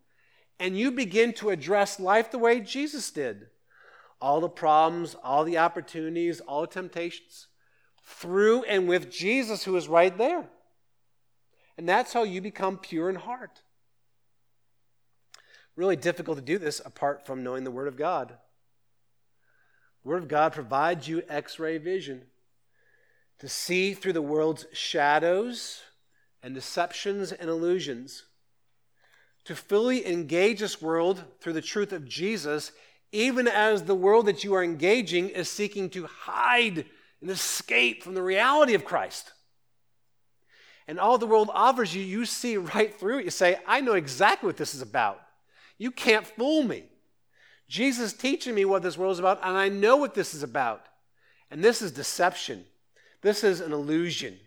[0.63, 3.47] And you begin to address life the way Jesus did
[4.21, 7.47] all the problems, all the opportunities, all the temptations,
[8.05, 10.45] through and with Jesus, who is right there.
[11.77, 13.61] And that's how you become pure in heart.
[15.75, 18.37] Really difficult to do this apart from knowing the Word of God.
[20.05, 22.21] Word of God provides you x ray vision
[23.39, 25.81] to see through the world's shadows
[26.41, 28.23] and deceptions and illusions,
[29.45, 32.71] to fully engage this world through the truth of Jesus,
[33.11, 36.85] even as the world that you are engaging is seeking to hide
[37.21, 39.33] and escape from the reality of Christ.
[40.87, 43.25] And all the world offers you, you see right through it.
[43.25, 45.21] You say, I know exactly what this is about.
[45.77, 46.83] You can't fool me.
[47.67, 50.43] Jesus is teaching me what this world is about, and I know what this is
[50.43, 50.85] about.
[51.49, 52.65] And this is deception.
[53.21, 54.37] This is an illusion.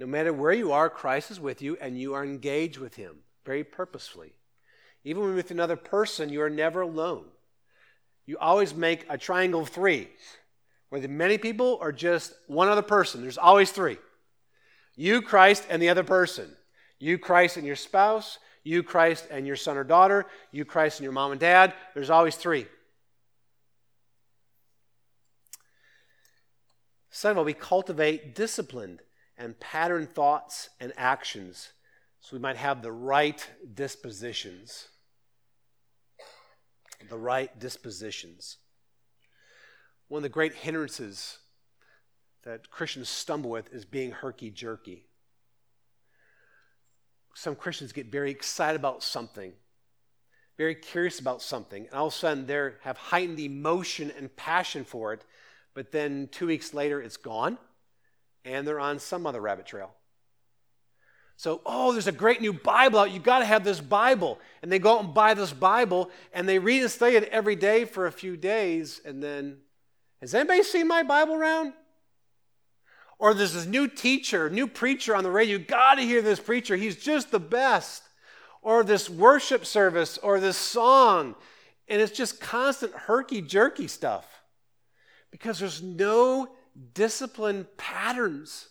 [0.00, 3.18] No matter where you are, Christ is with you and you are engaged with him
[3.44, 4.32] very purposefully.
[5.04, 7.26] Even with another person, you are never alone.
[8.26, 10.08] You always make a triangle of three,
[10.88, 13.20] whether many people or just one other person.
[13.20, 13.98] There's always three
[14.96, 16.48] you, Christ, and the other person.
[16.98, 18.38] You, Christ, and your spouse.
[18.62, 20.26] You, Christ, and your son or daughter.
[20.52, 21.74] You, Christ, and your mom and dad.
[21.94, 22.66] There's always three.
[27.10, 29.00] Second of all, we cultivate disciplined
[29.36, 31.70] and pattern thoughts and actions
[32.24, 34.88] so we might have the right dispositions.
[37.10, 38.56] The right dispositions.
[40.08, 41.36] One of the great hindrances
[42.44, 45.04] that Christians stumble with is being herky jerky.
[47.34, 49.52] Some Christians get very excited about something,
[50.56, 54.84] very curious about something, and all of a sudden they have heightened emotion and passion
[54.84, 55.26] for it,
[55.74, 57.58] but then two weeks later it's gone
[58.44, 59.94] and they're on some other rabbit trail.
[61.36, 63.10] So, oh, there's a great new Bible out.
[63.10, 64.38] You've got to have this Bible.
[64.62, 67.56] And they go out and buy this Bible and they read and study it every
[67.56, 69.00] day for a few days.
[69.04, 69.58] And then,
[70.20, 71.72] has anybody seen my Bible around?
[73.18, 75.58] Or there's this new teacher, new preacher on the radio.
[75.58, 76.76] You got to hear this preacher.
[76.76, 78.02] He's just the best.
[78.62, 81.34] Or this worship service or this song.
[81.88, 84.26] And it's just constant herky jerky stuff
[85.30, 86.48] because there's no
[86.92, 88.68] disciplined patterns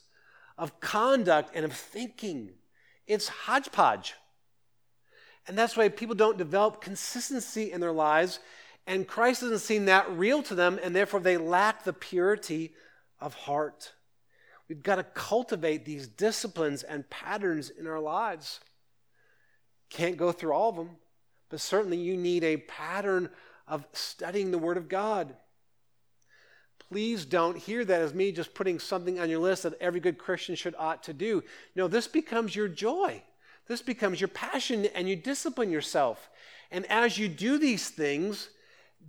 [0.58, 2.51] of conduct and of thinking.
[3.08, 4.16] It's hodgepodge.
[5.47, 8.39] And that's why people don't develop consistency in their lives,
[8.88, 12.74] and Christ doesn't seem that real to them, and therefore they lack the purity
[13.20, 13.93] of heart.
[14.70, 18.62] We've got to cultivate these disciplines and patterns in our lives.
[19.89, 20.91] Can't go through all of them,
[21.49, 23.30] but certainly you need a pattern
[23.68, 25.36] of studying the Word of God.
[26.94, 30.20] Please don't hear that as me just putting something on your list that every good
[30.20, 31.44] Christian should ought to do.
[31.76, 33.24] No, this becomes your joy.
[33.68, 36.30] This becomes your passion, and you discipline yourself.
[36.70, 38.50] And as you do these things,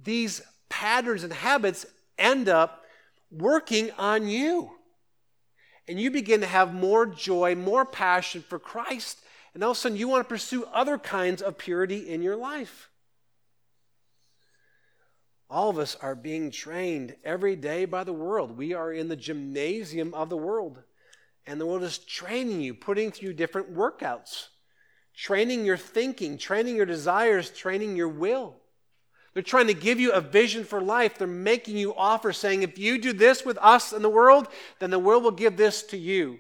[0.03, 1.85] these patterns and habits
[2.19, 2.87] end up
[3.31, 4.71] working on you.
[5.87, 9.19] And you begin to have more joy, more passion for Christ.
[9.53, 12.37] And all of a sudden, you want to pursue other kinds of purity in your
[12.37, 12.89] life.
[15.51, 18.57] All of us are being trained every day by the world.
[18.57, 20.83] We are in the gymnasium of the world.
[21.47, 24.49] And the world is training you, putting through different workouts,
[25.15, 28.57] training your thinking, training your desires, training your will.
[29.35, 31.19] They're trying to give you a vision for life.
[31.19, 34.91] They're making you offer, saying, if you do this with us in the world, then
[34.91, 36.39] the world will give this to you.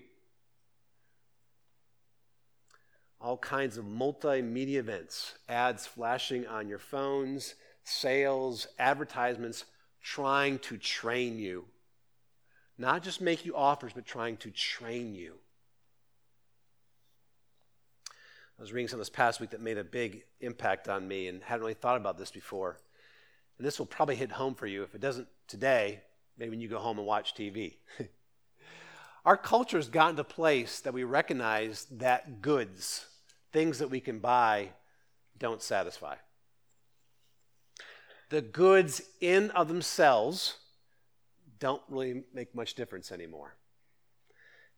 [3.20, 7.54] All kinds of multimedia events, ads flashing on your phones,
[7.84, 9.64] sales, advertisements
[10.02, 11.66] trying to train you.
[12.76, 15.34] Not just make you offers, but trying to train you.
[18.58, 21.42] I was reading something this past week that made a big impact on me and
[21.42, 22.78] hadn't really thought about this before.
[23.58, 24.82] And this will probably hit home for you.
[24.82, 26.00] If it doesn't today,
[26.38, 27.76] maybe when you go home and watch TV.
[29.24, 33.06] Our culture has gotten to a place that we recognize that goods,
[33.52, 34.70] things that we can buy,
[35.38, 36.16] don't satisfy
[38.34, 40.56] the goods in of themselves
[41.60, 43.54] don't really make much difference anymore.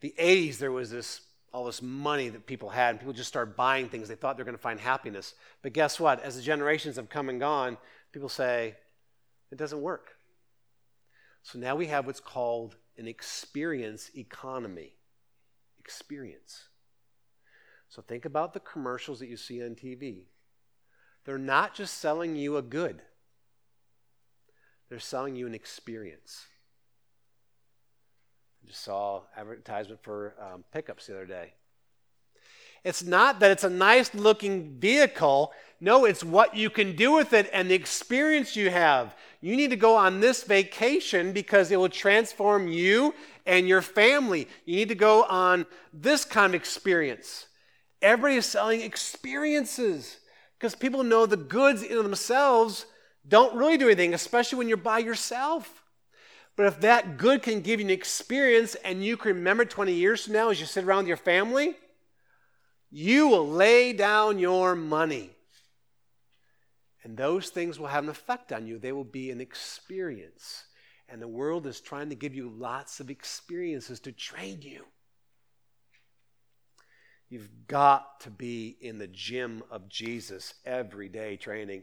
[0.01, 1.23] The 80s, there was this
[1.55, 4.09] all this money that people had, and people just started buying things.
[4.09, 5.33] They thought they were going to find happiness.
[5.63, 6.23] But guess what?
[6.23, 7.79] As the generations have come and gone,
[8.13, 8.75] people say,
[9.51, 10.17] it doesn't work.
[11.43, 14.93] So now we have what's called an experience economy.
[15.79, 16.65] Experience.
[17.89, 20.25] So think about the commercials that you see on TV.
[21.25, 23.01] They're not just selling you a good.
[24.89, 26.47] They're selling you an experience.
[28.63, 31.55] I just saw advertisement for um, pickups the other day.
[32.85, 35.53] It's not that it's a nice looking vehicle.
[35.81, 39.17] No, it's what you can do with it and the experience you have.
[39.41, 43.13] You need to go on this vacation because it will transform you
[43.45, 44.47] and your family.
[44.65, 47.47] You need to go on this kind of experience.
[48.01, 50.19] Everybody is selling experiences
[50.57, 52.87] because people know the goods in themselves
[53.29, 55.85] don't really do anything, especially when you're by yourself.
[56.57, 60.25] But if that good can give you an experience and you can remember 20 years
[60.25, 61.77] from now as you sit around with your family,
[62.91, 65.31] you will lay down your money.
[67.05, 68.79] And those things will have an effect on you.
[68.79, 70.65] They will be an experience.
[71.09, 74.85] And the world is trying to give you lots of experiences to train you.
[77.29, 81.83] You've got to be in the gym of Jesus every day training.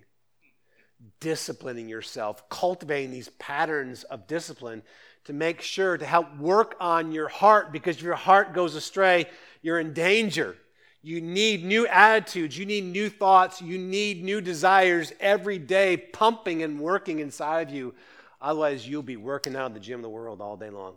[1.20, 4.84] Disciplining yourself, cultivating these patterns of discipline
[5.26, 9.26] to make sure to help work on your heart because if your heart goes astray,
[9.62, 10.56] you're in danger.
[11.02, 16.64] You need new attitudes, you need new thoughts, you need new desires every day pumping
[16.64, 17.94] and working inside of you.
[18.42, 20.96] Otherwise, you'll be working out in the gym of the world all day long.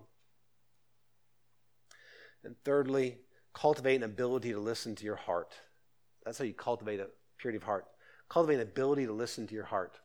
[2.45, 3.17] And thirdly,
[3.53, 5.55] cultivate an ability to listen to your heart.
[6.25, 7.87] That's how you cultivate a purity of heart.
[8.29, 9.99] Cultivate an ability to listen to your heart.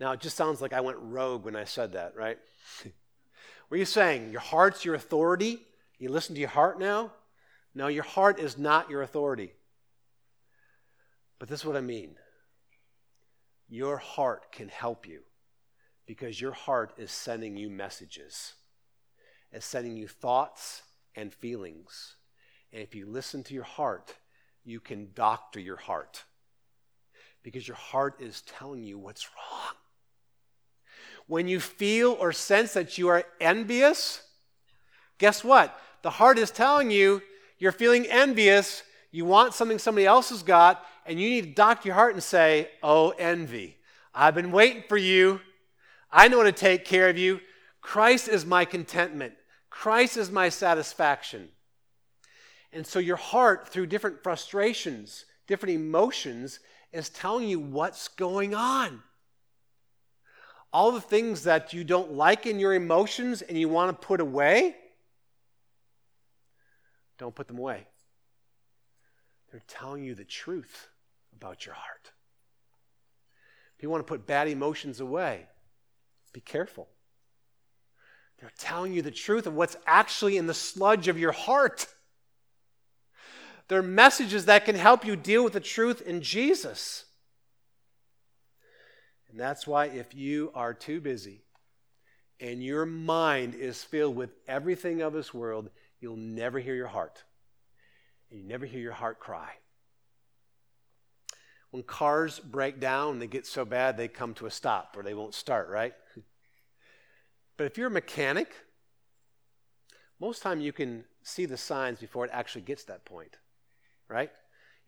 [0.00, 2.38] Now, it just sounds like I went rogue when I said that, right?
[3.70, 4.30] are you saying?
[4.30, 5.58] Your heart's your authority?
[5.98, 7.12] You listen to your heart now?
[7.74, 9.52] No, your heart is not your authority.
[11.38, 12.14] But this is what I mean.
[13.68, 15.22] Your heart can help you
[16.06, 18.54] because your heart is sending you messages,
[19.52, 20.82] it's sending you thoughts
[21.14, 22.16] and feelings.
[22.72, 24.14] And if you listen to your heart,
[24.64, 26.24] you can doctor your heart
[27.48, 29.74] because your heart is telling you what's wrong.
[31.28, 34.20] When you feel or sense that you are envious,
[35.16, 35.74] guess what?
[36.02, 37.22] The heart is telling you
[37.58, 38.82] you're feeling envious,
[39.12, 42.22] you want something somebody else has got, and you need to doctor your heart and
[42.22, 43.78] say, Oh, envy,
[44.14, 45.40] I've been waiting for you.
[46.12, 47.40] I know how to take care of you.
[47.80, 49.32] Christ is my contentment,
[49.70, 51.48] Christ is my satisfaction.
[52.74, 56.60] And so your heart, through different frustrations, different emotions,
[56.92, 59.02] is telling you what's going on.
[60.72, 64.20] All the things that you don't like in your emotions and you want to put
[64.20, 64.76] away,
[67.18, 67.86] don't put them away.
[69.50, 70.88] They're telling you the truth
[71.34, 72.12] about your heart.
[73.76, 75.46] If you want to put bad emotions away,
[76.32, 76.88] be careful.
[78.40, 81.86] They're telling you the truth of what's actually in the sludge of your heart.
[83.68, 87.04] They're messages that can help you deal with the truth in Jesus.
[89.30, 91.42] And that's why if you are too busy
[92.40, 95.68] and your mind is filled with everything of this world,
[96.00, 97.22] you'll never hear your heart.
[98.30, 99.50] And you never hear your heart cry.
[101.70, 105.12] When cars break down, they get so bad they come to a stop or they
[105.12, 105.92] won't start, right?
[107.58, 108.54] but if you're a mechanic,
[110.18, 113.36] most time you can see the signs before it actually gets that point
[114.08, 114.30] right?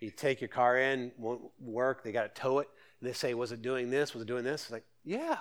[0.00, 2.68] You take your car in, won't work, they got to tow it,
[3.00, 4.14] and they say, Was it doing this?
[4.14, 4.62] Was it doing this?
[4.62, 5.38] It's like, yeah.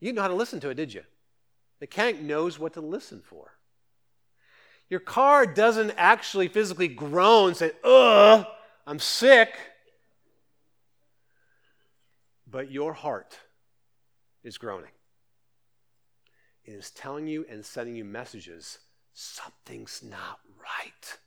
[0.00, 1.00] You didn't know how to listen to it, did you?
[1.00, 3.52] The mechanic knows what to listen for.
[4.88, 8.46] Your car doesn't actually physically groan and say, Ugh,
[8.86, 9.54] I'm sick.
[12.48, 13.38] But your heart
[14.44, 14.90] is groaning.
[16.64, 18.78] It is telling you and sending you messages
[19.12, 21.18] something's not right.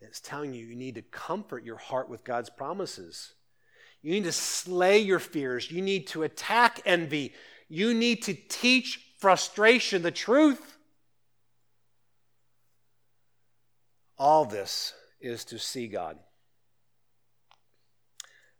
[0.00, 3.34] It's telling you you need to comfort your heart with God's promises.
[4.02, 5.70] You need to slay your fears.
[5.70, 7.34] You need to attack envy.
[7.68, 10.78] You need to teach frustration the truth.
[14.16, 16.18] All this is to see God.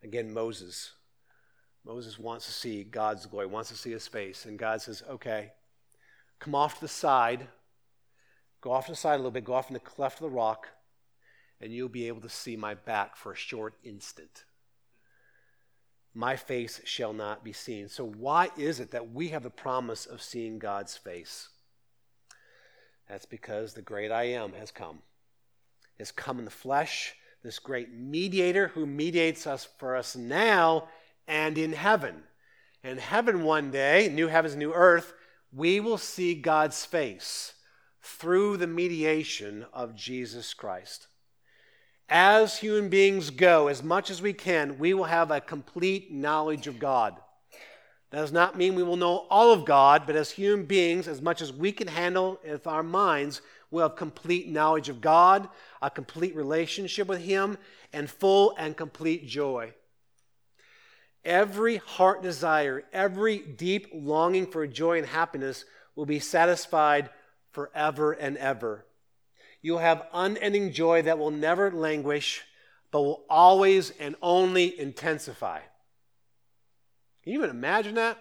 [0.03, 0.93] Again, Moses.
[1.85, 4.45] Moses wants to see God's glory, wants to see his face.
[4.45, 5.53] And God says, okay,
[6.39, 7.47] come off to the side.
[8.61, 9.45] Go off to the side a little bit.
[9.45, 10.69] Go off in the cleft of the rock
[11.61, 14.45] and you'll be able to see my back for a short instant.
[16.15, 17.89] My face shall not be seen.
[17.89, 21.49] So, why is it that we have the promise of seeing God's face?
[23.09, 25.01] That's because the great I am has come.
[25.99, 30.89] Has come in the flesh, this great mediator who mediates us for us now
[31.27, 32.23] and in heaven.
[32.83, 35.13] In heaven, one day, new heavens, new earth,
[35.53, 37.55] we will see God's face
[38.01, 41.09] through the mediation of Jesus Christ
[42.09, 46.67] as human beings go, as much as we can, we will have a complete knowledge
[46.67, 47.17] of God.
[48.11, 51.21] That does not mean we will know all of God, but as human beings, as
[51.21, 55.49] much as we can handle with our minds, we'll have complete knowledge of God,
[55.83, 57.59] a complete relationship with Him,
[57.93, 59.75] and full and complete joy.
[61.25, 67.11] Every heart desire, every deep longing for joy and happiness will be satisfied
[67.53, 68.87] forever and ever
[69.61, 72.43] You'll have unending joy that will never languish,
[72.91, 75.61] but will always and only intensify.
[77.23, 78.19] Can you even imagine that?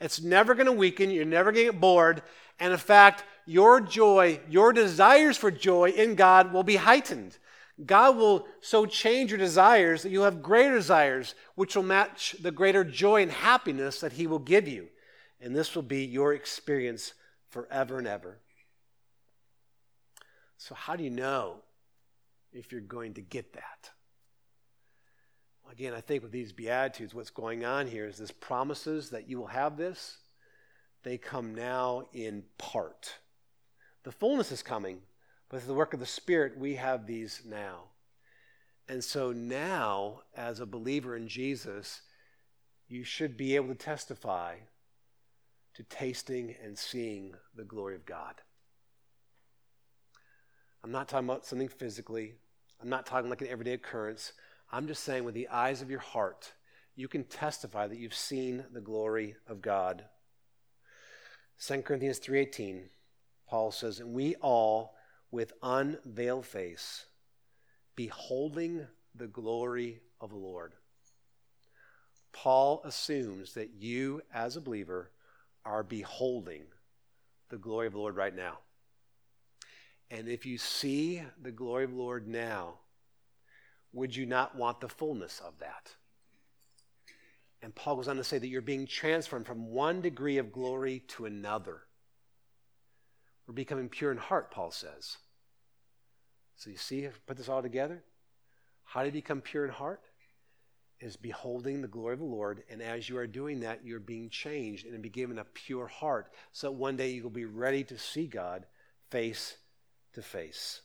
[0.00, 1.10] It's never going to weaken.
[1.10, 2.22] You're never going to get bored.
[2.60, 7.38] And in fact, your joy, your desires for joy in God will be heightened.
[7.84, 12.52] God will so change your desires that you'll have greater desires, which will match the
[12.52, 14.88] greater joy and happiness that He will give you.
[15.40, 17.14] And this will be your experience
[17.50, 18.38] forever and ever.
[20.64, 21.56] So, how do you know
[22.50, 23.90] if you're going to get that?
[25.70, 29.38] Again, I think with these Beatitudes, what's going on here is this promises that you
[29.38, 30.16] will have this,
[31.02, 33.18] they come now in part.
[34.04, 35.02] The fullness is coming,
[35.50, 37.90] but through the work of the Spirit, we have these now.
[38.88, 42.00] And so now, as a believer in Jesus,
[42.88, 44.54] you should be able to testify
[45.74, 48.36] to tasting and seeing the glory of God.
[50.84, 52.34] I'm not talking about something physically.
[52.78, 54.34] I'm not talking like an everyday occurrence.
[54.70, 56.52] I'm just saying, with the eyes of your heart,
[56.94, 60.04] you can testify that you've seen the glory of God.
[61.58, 62.90] 2 Corinthians 3:18,
[63.46, 64.94] Paul says, "And we all,
[65.30, 67.06] with unveiled face,
[67.96, 70.74] beholding the glory of the Lord."
[72.32, 75.12] Paul assumes that you, as a believer,
[75.64, 76.66] are beholding
[77.48, 78.58] the glory of the Lord right now.
[80.10, 82.74] And if you see the glory of the Lord now,
[83.92, 85.90] would you not want the fullness of that?
[87.62, 91.02] And Paul goes on to say that you're being transformed from one degree of glory
[91.08, 91.80] to another.
[93.46, 95.16] We're becoming pure in heart, Paul says.
[96.56, 98.02] So you see, put this all together.
[98.84, 100.02] How do you become pure in heart?
[101.00, 102.62] Is beholding the glory of the Lord.
[102.70, 106.32] And as you are doing that, you're being changed and be given a pure heart.
[106.52, 108.66] So that one day you will be ready to see God
[109.10, 109.56] face
[110.14, 110.80] to face.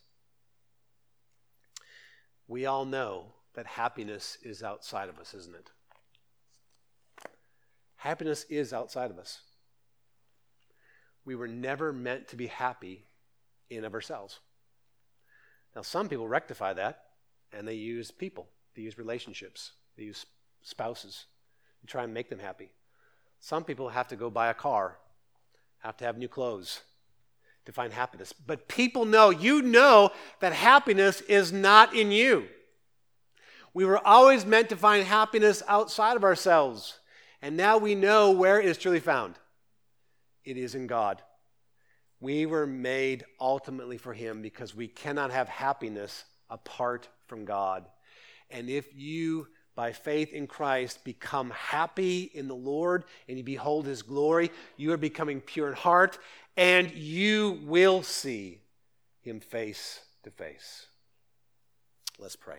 [2.47, 5.71] We all know that happiness is outside of us, isn't it?
[7.97, 9.41] Happiness is outside of us.
[11.25, 13.05] We were never meant to be happy
[13.69, 14.39] in of ourselves.
[15.75, 17.03] Now, some people rectify that
[17.53, 20.25] and they use people, they use relationships, they use
[20.61, 21.25] spouses
[21.81, 22.71] to try and make them happy.
[23.39, 24.97] Some people have to go buy a car,
[25.79, 26.81] have to have new clothes,
[27.65, 28.33] to find happiness.
[28.33, 32.47] But people know, you know, that happiness is not in you.
[33.73, 36.99] We were always meant to find happiness outside of ourselves.
[37.41, 39.35] And now we know where it is truly found
[40.43, 41.21] it is in God.
[42.19, 47.85] We were made ultimately for Him because we cannot have happiness apart from God.
[48.49, 49.47] And if you,
[49.79, 54.91] by faith in Christ, become happy in the Lord and you behold His glory, you
[54.91, 56.19] are becoming pure in heart
[56.57, 58.59] and you will see
[59.21, 60.87] him face to face.
[62.19, 62.57] Let's pray.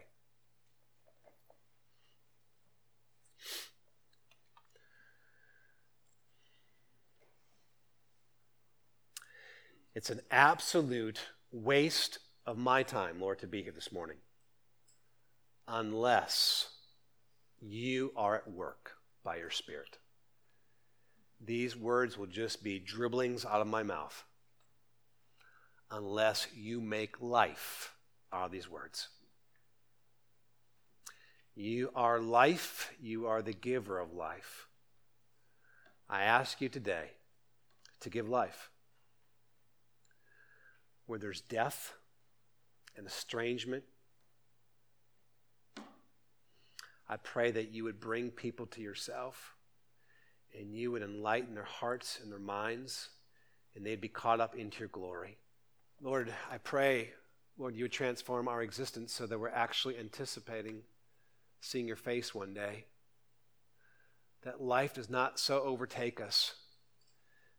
[9.95, 11.21] It's an absolute
[11.53, 14.16] waste of my time, Lord, to be here this morning,
[15.68, 16.80] unless
[17.61, 18.92] you are at work
[19.22, 19.98] by your Spirit
[21.40, 24.24] these words will just be dribblings out of my mouth
[25.90, 27.94] unless you make life
[28.32, 29.08] out of these words.
[31.54, 34.68] You are life, you are the giver of life.
[36.08, 37.12] I ask you today
[38.00, 38.70] to give life.
[41.06, 41.94] Where there's death
[42.96, 43.84] and estrangement,
[47.11, 49.56] I pray that you would bring people to yourself
[50.56, 53.08] and you would enlighten their hearts and their minds,
[53.74, 55.38] and they'd be caught up into your glory.
[56.00, 57.11] Lord, I pray,
[57.58, 60.82] Lord, you would transform our existence so that we're actually anticipating
[61.61, 62.86] seeing your face one day.
[64.42, 66.54] That life does not so overtake us,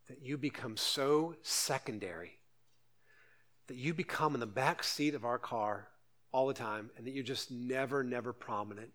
[0.08, 2.40] that you become so secondary,
[3.68, 5.90] that you become in the back seat of our car
[6.32, 8.92] all the time, and that you're just never, never prominent.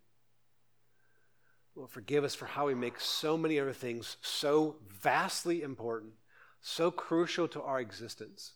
[1.89, 6.15] Forgive us for how we make so many other things so vastly important,
[6.61, 8.53] so crucial to our existence,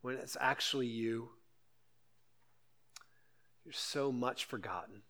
[0.00, 1.28] when it's actually you.
[3.64, 5.02] You're so much forgotten.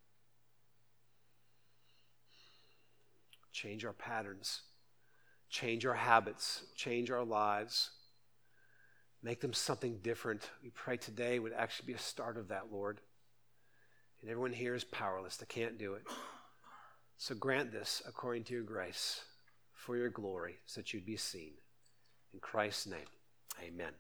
[3.52, 4.62] Change our patterns,
[5.48, 7.90] change our habits, change our lives,
[9.22, 10.50] make them something different.
[10.62, 13.00] We pray today would actually be a start of that, Lord.
[14.20, 16.02] And everyone here is powerless, they can't do it.
[17.16, 19.22] So grant this according to your grace
[19.72, 21.52] for your glory, so that you'd be seen.
[22.32, 23.06] In Christ's name,
[23.62, 23.92] amen.